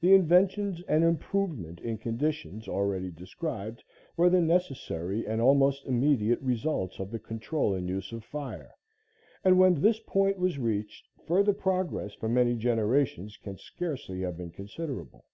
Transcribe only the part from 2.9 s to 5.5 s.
described were the necessary and